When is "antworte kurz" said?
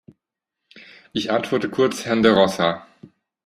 1.29-2.05